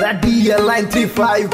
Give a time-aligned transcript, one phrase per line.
[0.00, 1.50] Line three five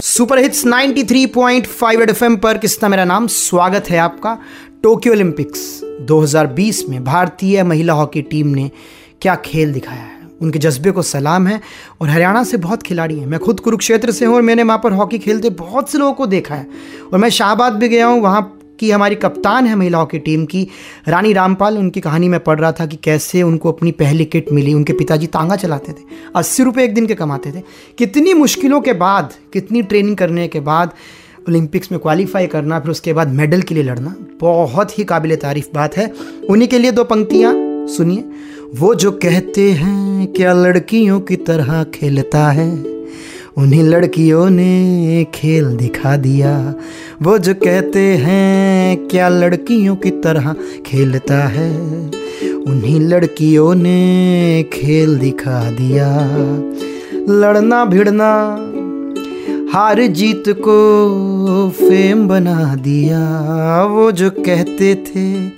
[0.00, 3.26] super hits 93.5 red FM पर किसना मेरा नाम?
[3.26, 4.38] स्वागत है आपका
[4.82, 8.70] टोक्यो ओलंपिक्स 2020 में। भारतीय महिला हॉकी टीम ने
[9.22, 10.20] क्या खेल दिखाया है?
[10.42, 11.60] उनके जज्बे को सलाम है
[12.00, 14.92] और हरियाणा से बहुत खिलाड़ी हैं। मैं खुद कुरुक्षेत्र से हूँ और मैंने वहाँ पर
[14.92, 16.66] हॉकी खेलते बहुत से लोगों को देखा है।
[17.12, 20.68] और मैं शाहबाद भी गया हूँ, वहाँ की हमारी कप्तान है महिलाओं की टीम की।
[21.08, 24.74] रानी रामपाल उनकी कहानी में पढ़ रहा था कि कैसे उनको अपनी पहली किट मिली,
[24.74, 26.04] उनके पिताजी तांगा चलाते थे,
[26.36, 27.62] अस्सी रुपये एक दिन के कमाते थे।
[27.98, 30.90] कितनी मुश्किलों के बाद, कितनी ट्रेनिंग करने के बाद
[31.48, 35.66] ओलंपिक्स में क्वालिफाई करना, फिर उसके बाद मेडल के लिए लड़ना, बहुत ही काबिल तारीफ़
[35.74, 36.12] बात है।
[36.50, 37.54] उन्हीं के लिए दो पंक्तियाँ
[37.86, 38.24] सुनिए।
[38.74, 42.95] वो जो कहते हैं, क्या लड़कियों की तरह खेलता है?
[43.58, 46.74] उन्हीं लड़कियों ने खेल दिखा दिया।
[47.22, 50.54] वो जो कहते हैं, क्या लड़कियों की तरह
[50.86, 51.70] खेलता है?
[52.54, 56.10] उन्हीं लड़कियों ने खेल दिखा दिया।
[57.28, 58.56] लड़ना भिड़ना,
[59.72, 63.20] हार जीत को फेम बना दिया।
[63.84, 65.48] वो जो कहते थे,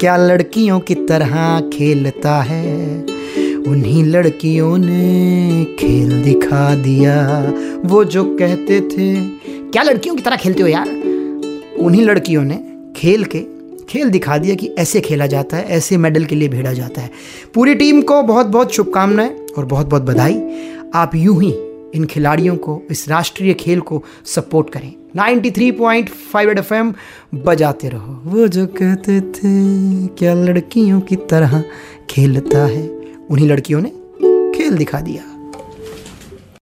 [0.00, 3.06] क्या लड़कियों की तरह खेलता है?
[3.68, 7.40] उन्हीं लड़कियों ने खेल दिखा दिया।
[7.84, 10.88] वो जो कहते थे, क्या लड़कियों की तरह खेलते हो यार?
[11.78, 12.64] उन्हीं लड़कियों ने
[12.96, 13.40] खेल के,
[13.88, 17.10] खेल दिखा दिया कि ऐसे खेला जाता है, ऐसे मेडल के लिए भेड़ा जाता है।
[17.54, 20.42] पूरी टीम को बहुत बहुत शुभकामनाएँ और बहुत बहुत बधाई।
[20.94, 21.54] आप यूँ ही
[21.94, 26.94] इन खिलाड़ियों को, इस राष्ट्रीय खेल को सपोर्ट करें। 93.5 एफएम
[27.34, 31.64] बजाते रहो। वो जो कहते थे, क्या लड़कियों की तरह
[32.10, 32.97] खेलता है?
[33.30, 33.88] उन्हीं लड़कियों ने
[34.58, 35.22] खेल दिखा दिया।